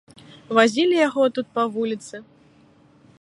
Вазілі 0.59 0.95
яго 1.07 1.23
тут 1.37 1.47
па 1.59 1.63
вуліцы. 1.77 2.15